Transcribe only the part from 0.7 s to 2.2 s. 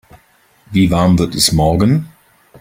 Wie warm wird es morgen?